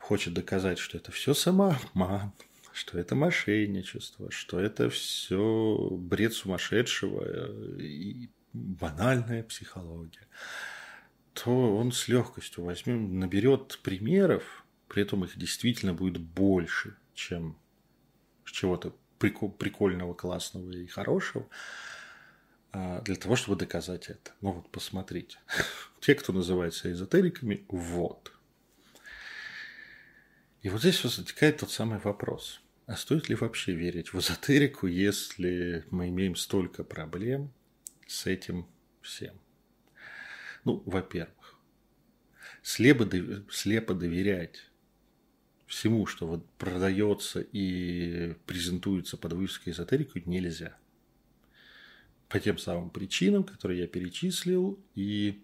[0.00, 2.32] хочет доказать, что это все самообман,
[2.74, 10.26] что это мошенничество, что это все бред сумасшедшего и банальная психология,
[11.34, 17.56] то он с легкостью возьмет, наберет примеров, при этом их действительно будет больше, чем
[18.44, 21.48] чего-то прикольного, классного и хорошего,
[22.72, 24.32] а, для того, чтобы доказать это.
[24.40, 25.38] Ну вот, посмотрите.
[26.00, 28.32] Те, кто называется эзотериками, вот.
[30.62, 32.63] И вот здесь возникает тот самый вопрос.
[32.86, 37.52] А стоит ли вообще верить в эзотерику, если мы имеем столько проблем
[38.06, 38.66] с этим
[39.00, 39.40] всем?
[40.64, 41.58] Ну, во-первых,
[42.62, 43.08] слепо,
[43.50, 44.70] слепо доверять
[45.66, 50.76] всему, что вот продается и презентуется под вывеской эзотерику, нельзя.
[52.28, 55.42] По тем самым причинам, которые я перечислил, и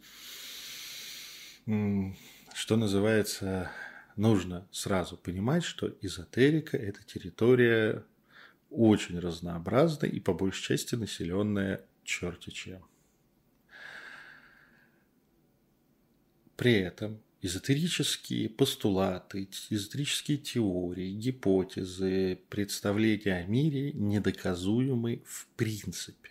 [1.65, 3.71] что называется,
[4.21, 8.05] нужно сразу понимать, что эзотерика– это территория
[8.69, 12.85] очень разнообразная и по большей части населенная черти чем.
[16.57, 26.31] При этом эзотерические постулаты, эзотерические теории, гипотезы, представления о мире недоказуемы в принципе.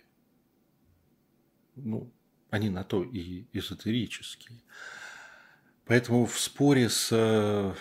[1.74, 2.12] Ну,
[2.50, 4.60] они на то и эзотерические.
[5.90, 7.74] Поэтому в споре с э,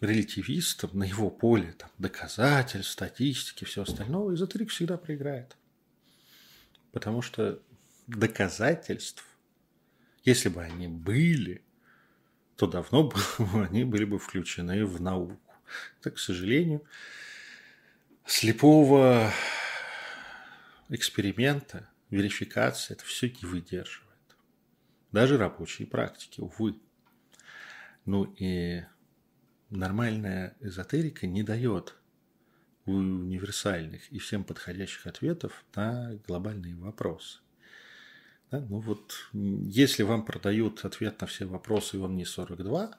[0.00, 5.54] релятивистом на его поле там, доказательств, статистики, все остальное, эзотерик всегда проиграет.
[6.92, 7.60] Потому что
[8.06, 9.22] доказательств,
[10.24, 11.62] если бы они были,
[12.56, 13.16] то давно бы
[13.68, 15.52] они были бы включены в науку.
[16.00, 16.86] Так, к сожалению,
[18.24, 19.30] слепого
[20.88, 24.08] эксперимента, верификации это все не выдерживает.
[25.12, 26.80] Даже рабочие практики, увы.
[28.06, 28.84] Ну и
[29.68, 31.96] нормальная эзотерика не дает
[32.84, 37.40] универсальных и всем подходящих ответов на глобальные вопросы.
[38.52, 38.60] Да?
[38.60, 42.96] Ну вот, если вам продают ответ на все вопросы, и он не 42,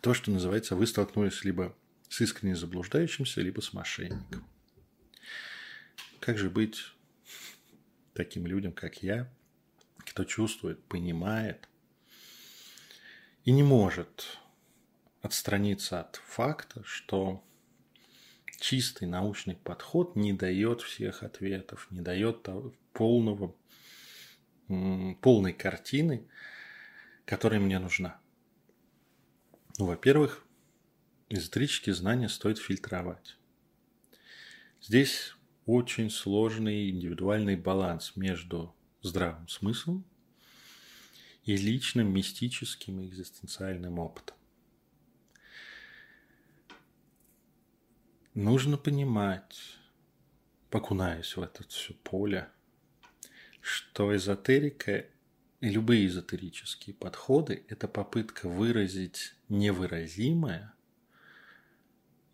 [0.00, 1.76] то, что называется, вы столкнулись либо
[2.08, 4.46] с искренне заблуждающимся, либо с мошенником.
[6.20, 6.80] Как же быть
[8.14, 9.30] таким людям, как я,
[9.98, 11.68] кто чувствует, понимает–
[13.46, 14.38] и не может
[15.22, 17.44] отстраниться от факта, что
[18.58, 22.46] чистый научный подход не дает всех ответов, не дает
[22.92, 23.54] полного,
[24.66, 26.26] полной картины,
[27.24, 28.20] которая мне нужна.
[29.78, 30.44] Ну, во-первых,
[31.28, 33.36] эзотерические знания стоит фильтровать.
[34.80, 35.36] Здесь
[35.66, 40.04] очень сложный индивидуальный баланс между здравым смыслом
[41.46, 44.36] и личным мистическим и экзистенциальным опытом.
[48.36, 49.78] нужно понимать,
[50.70, 52.48] окунаясь в это все поле,
[53.60, 55.06] что эзотерика
[55.60, 60.74] и любые эзотерические подходы– это попытка выразить невыразимое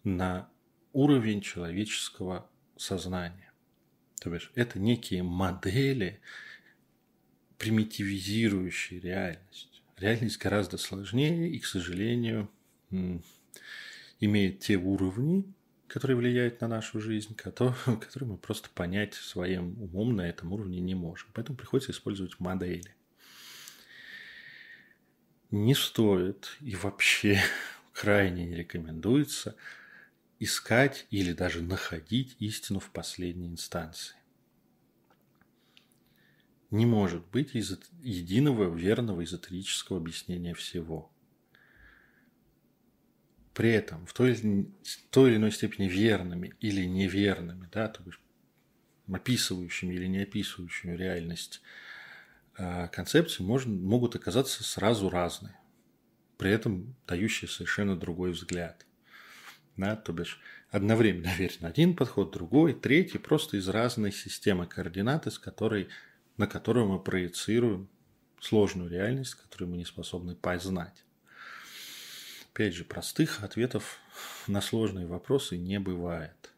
[0.03, 0.51] на
[0.93, 3.53] уровень человеческого сознания.
[4.21, 6.21] То есть это некие модели,
[7.63, 9.83] примитивизирующие реальность.
[9.97, 12.51] Реальность гораздо сложнее и, к сожалению,
[14.19, 15.45] имеет те уровни,
[15.87, 20.97] которые влияют на нашу жизнь, которые мы просто понять своим умом на этом уровне не
[20.97, 21.29] можем.
[21.35, 22.97] Поэтому приходится использовать модели.
[25.53, 27.41] Не стоит и вообще
[27.93, 29.55] крайне не рекомендуется
[30.41, 34.17] искать или даже находить истину в последней инстанции.
[36.73, 41.09] Не может быть единого верного эзотерического объяснения всего–
[43.55, 48.19] при этом в той, в той или иной степени верными или неверными, да, то есть
[49.13, 51.61] описывающими или не описывающими реальность
[52.57, 55.57] а, концепции можно, могут оказаться сразу разные,
[56.39, 58.87] при этом дающие совершенно другой взгляд.
[59.77, 65.39] Да, то бишь одновременно верен один подход, другой, третий, просто из разной системы координат, из
[65.39, 65.89] которой,
[66.37, 67.89] на которую мы проецируем
[68.41, 71.05] сложную реальность, которую мы не способны познать.
[72.53, 73.99] Опять же, простых ответов
[74.47, 76.53] на сложные вопросы не бывает.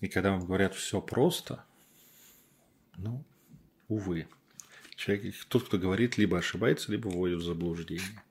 [0.00, 1.64] И когда вам говорят все просто,
[2.96, 3.24] ну,
[3.88, 4.28] увы.
[4.96, 8.22] Человек, тот, кто говорит, либо ошибается, либо вводит в заблуждение.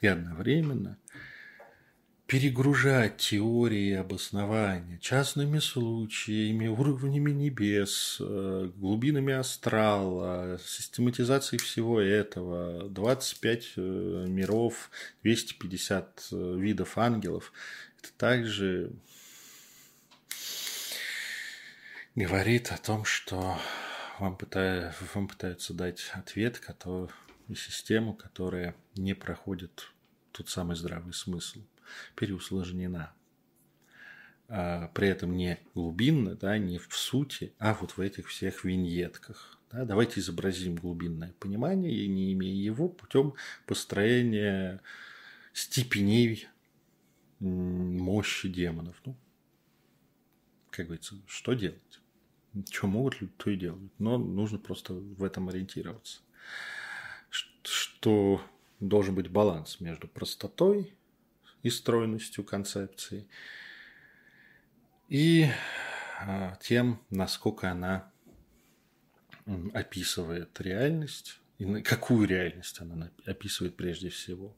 [0.00, 0.98] И одновременно
[2.26, 14.24] перегружать теории обоснования частными случаями, уровнями небес, э, глубинами астрала, систематизацией всего этого, 25 э,
[14.28, 14.90] миров,
[15.22, 17.52] 250 э, видов ангелов,
[18.00, 18.90] это также
[22.16, 23.56] говорит о том, что
[24.18, 27.08] вам, пытаются, вам пытаются дать ответ, который,
[27.54, 29.92] систему, которая не проходит
[30.32, 31.60] тот самый здравый смысл–
[32.14, 33.12] переусложнена.
[34.48, 39.58] А при этом не глубинно, да, не в сути, а вот в этих всех виньетках.
[39.72, 39.84] Да.
[39.84, 43.34] Давайте изобразим глубинное понимание, и не имея его, путем
[43.66, 44.80] построения
[45.52, 46.46] степеней
[47.40, 48.96] мощи демонов.
[49.04, 49.16] Ну,
[50.70, 52.00] как говорится, что делать?
[52.70, 53.92] Что могут, то и делают.
[53.98, 56.20] Но нужно просто в этом ориентироваться.
[57.62, 58.40] Что
[58.78, 60.95] должен быть баланс между простотой
[61.66, 63.26] и стройностью концепции,
[65.08, 65.48] и
[66.20, 68.12] а, тем, насколько она
[69.74, 74.56] описывает реальность, и какую реальность она описывает прежде всего.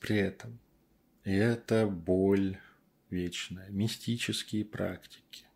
[0.00, 0.58] При этом
[1.24, 2.58] это боль
[3.08, 5.46] вечная, мистические практики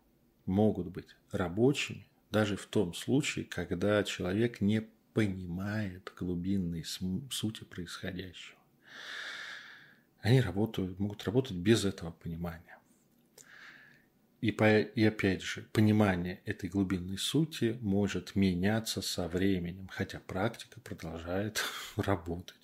[0.47, 4.81] могут быть рабочими даже в том случае, когда человек не
[5.13, 8.57] понимает глубинной сути происходящего.
[10.21, 12.77] Они работают, могут работать без этого понимания.
[14.41, 20.79] И, по, и опять же, понимание этой глубинной сути может меняться со временем, хотя практика
[20.79, 21.63] продолжает
[21.95, 22.55] работать.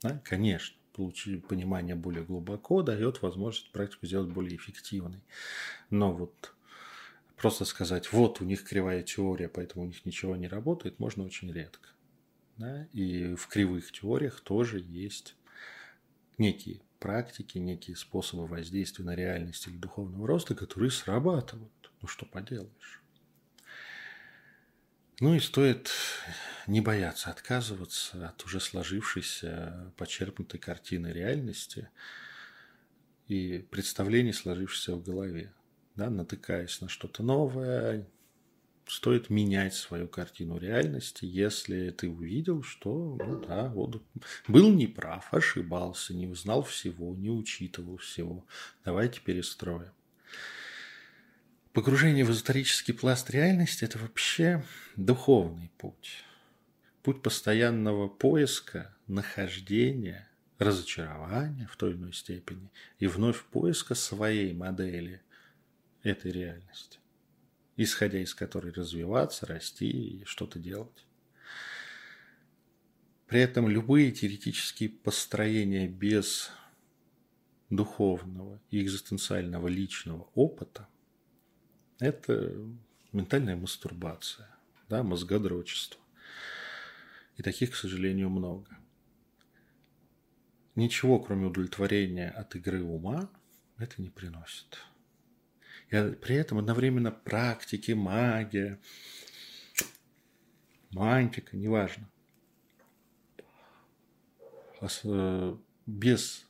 [0.00, 0.20] Да?
[0.24, 5.20] Конечно, получить понимание более глубоко дает возможность практику сделать более эффективной.
[5.90, 6.54] Но вот
[7.36, 11.52] просто сказать, вот у них кривая теория, поэтому у них ничего не работает, можно очень
[11.52, 11.90] редко.
[12.56, 12.86] Да?
[12.92, 15.36] И в кривых теориях тоже есть
[16.42, 21.90] некие практики, некие способы воздействия на реальность или духовного роста, которые срабатывают.
[22.00, 23.02] Ну что поделаешь.
[25.20, 25.90] Ну и стоит
[26.66, 31.88] не бояться отказываться от уже сложившейся, почерпнутой картины реальности
[33.28, 35.52] и представлений, сложившихся в голове.
[35.94, 38.08] Да, натыкаясь на что-то новое,
[38.92, 44.02] стоит менять свою картину реальности, если ты увидел, что, ну да, вот,
[44.48, 48.44] был неправ, ошибался, не узнал всего, не учитывал всего.
[48.84, 49.90] Давайте перестроим.
[51.72, 54.62] Погружение в эзотерический пласт реальности– это вообще
[54.96, 56.22] духовный путь.
[57.02, 60.28] Путь постоянного поиска, нахождения,
[60.58, 65.22] разочарования в той или иной степени и вновь поиска своей модели
[66.02, 66.98] этой реальности
[67.76, 71.06] исходя из которой развиваться, расти и что-то делать.
[73.26, 76.50] При этом любые теоретические построения без
[77.70, 80.86] духовного и экзистенциального личного опыта–
[81.98, 82.54] это
[83.12, 84.48] ментальная мастурбация,
[84.88, 86.00] да, мозгодрочество.
[87.36, 88.76] И таких, к сожалению, много.
[90.74, 93.30] Ничего, кроме удовлетворения от игры ума,
[93.78, 94.78] это не приносит.
[95.92, 98.80] И при этом одновременно практики, магия,
[100.90, 102.08] мантика, неважно.
[105.04, 106.46] Э, без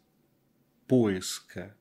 [0.87, 1.77] поиска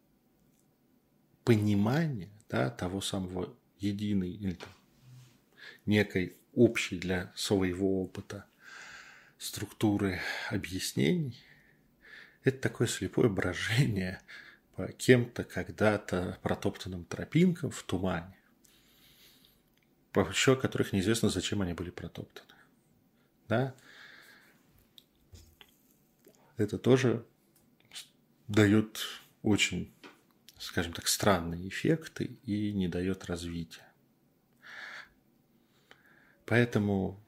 [1.43, 4.70] понимания да, того самого единой или там,
[5.86, 8.45] некой общей для своего опыта
[9.38, 11.38] структуры объяснений,
[12.43, 14.20] это такое слепое брожение
[14.76, 18.38] по кем-то когда-то протоптанным тропинкам в тумане,
[20.11, 22.47] по еще которых неизвестно, зачем они были протоптаны.
[23.47, 23.76] Да?
[26.57, 27.26] Это тоже
[28.47, 29.05] дает
[29.41, 29.93] очень,
[30.59, 33.88] скажем так, странные эффекты и не дает развития.
[36.45, 37.24] Поэтому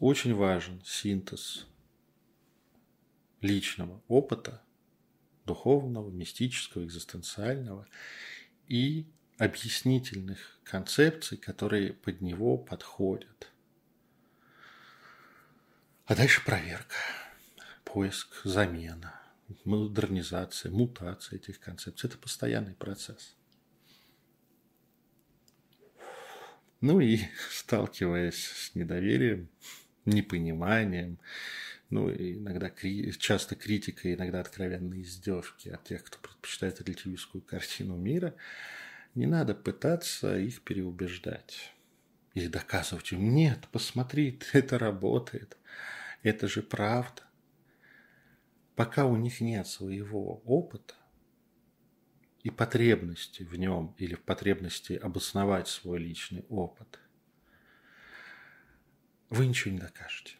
[0.00, 1.66] очень важен синтез
[3.40, 4.62] личного опыта,
[5.46, 7.86] духовного, мистического, экзистенциального
[8.66, 9.06] и
[9.38, 13.52] объяснительных концепций, которые под него подходят.
[16.06, 16.96] А дальше проверка,
[17.84, 19.20] поиск, замена,
[19.64, 22.08] модернизация, мутация этих концепций.
[22.08, 23.36] Это постоянный процесс.
[26.80, 27.20] Ну и
[27.50, 29.48] сталкиваясь с недоверием,
[30.04, 31.18] непониманием,
[31.90, 38.34] ну, иногда часто критика, иногда откровенные издевки от тех, кто предпочитает релятивистскую картину мира,
[39.14, 41.72] не надо пытаться их переубеждать
[42.34, 45.56] или доказывать им, нет, посмотри, это работает,
[46.22, 47.22] это же правда.
[48.74, 50.94] Пока у них нет своего опыта
[52.42, 56.98] и потребности в нем или в потребности обосновать свой личный опыт,
[59.30, 60.36] вы ничего не докажете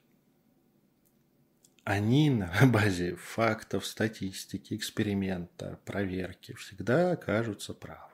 [1.86, 8.12] они на базе фактов, статистики, эксперимента, проверки всегда окажутся правы.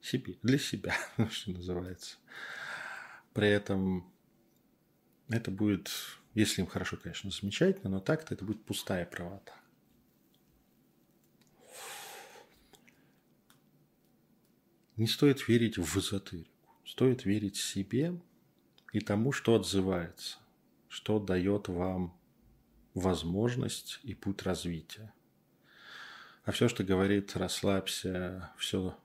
[0.00, 0.96] Себе, для себя,
[1.30, 2.16] что называется.
[3.34, 4.10] При этом
[5.28, 5.90] это будет,
[6.32, 9.54] если им хорошо, конечно, замечательно, но так-то это будет пустая правота.
[14.96, 16.50] Не стоит верить в эзотерику.
[16.86, 18.18] Стоит верить себе
[18.92, 20.38] и тому, что отзывается,
[20.88, 22.19] что дает вам
[22.94, 25.12] возможность и путь развития.
[26.44, 28.96] А все, что говорит «расслабься», все,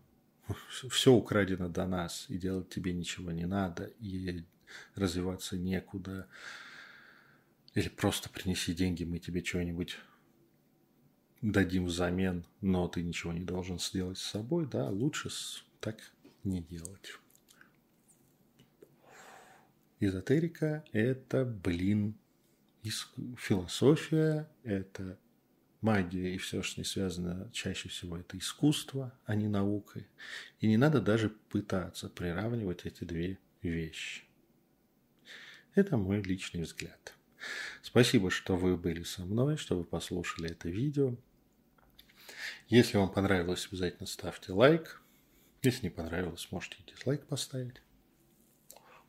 [0.90, 4.44] все украдено до нас, и делать тебе ничего не надо, и
[4.96, 6.28] развиваться некуда,
[7.74, 9.98] или просто принеси деньги, мы тебе что-нибудь
[11.42, 15.30] дадим взамен, но ты ничего не должен сделать с собой, да, лучше
[15.80, 15.98] так
[16.44, 17.20] не делать.
[20.00, 22.18] Эзотерика– это, блин,
[23.38, 25.18] философия– это
[25.82, 30.06] магия и все, что не связано, чаще всего это искусство, а не наука.
[30.60, 34.24] И не надо даже пытаться приравнивать эти две вещи.
[35.76, 37.14] Это мой личный взгляд.
[37.82, 41.16] Спасибо, что вы были со мной, что вы послушали это видео.
[42.68, 45.02] Если вам понравилось, обязательно ставьте лайк.
[45.62, 47.82] Если не понравилось, можете дизлайк поставить.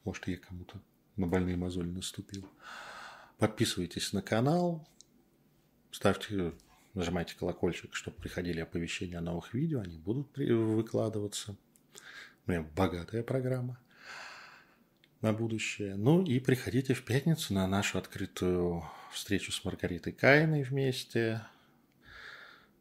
[0.05, 0.81] Может, я кому-то
[1.17, 2.49] на больные мозоли наступил.
[3.39, 4.89] Подписывайтесь на канал,
[5.91, 6.55] ставьте,
[6.95, 11.55] нажимайте колокольчик, чтобы приходили оповещения о новых видео, они будут выкладываться.
[12.47, 13.79] У меня богатая программа
[15.21, 15.97] на будущее.
[15.97, 21.43] Ну и приходите в пятницу на нашу открытую встречу с Маргаритой Кайной вместе.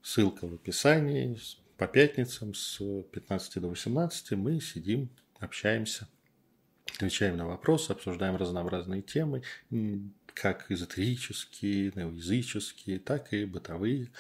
[0.01, 1.37] Ссылка в описании.
[1.77, 2.77] По пятницам с
[3.11, 6.07] 15 до 18 мы сидим, общаемся,
[6.93, 9.43] отвечаем на вопросы, обсуждаем разнообразные темы
[10.35, 14.11] как эзотерические, неоязыческие, так и бытовые.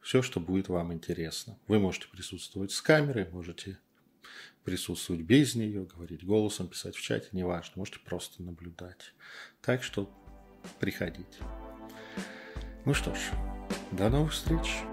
[0.00, 1.56] Все, что будет вам интересно.
[1.68, 3.78] Вы можете присутствовать с камерой, можете
[4.64, 9.14] присутствовать без нее, говорить голосом, писать в чате, неважно, можете просто наблюдать.
[9.60, 10.10] Так что
[10.80, 11.38] приходите.
[12.84, 13.18] Ну что ж,
[13.92, 14.91] до новых встреч.